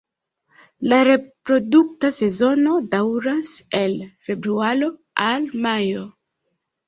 La 0.91 0.97
reprodukta 1.07 2.09
sezono 2.15 2.79
daŭras 2.95 3.51
el 3.81 3.93
februaro 4.29 4.89
al 5.29 5.45
majo. 5.67 6.03